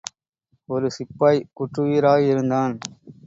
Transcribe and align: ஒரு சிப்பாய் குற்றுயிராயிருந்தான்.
ஒரு 0.69 0.87
சிப்பாய் 0.91 1.45
குற்றுயிராயிருந்தான். 1.53 2.75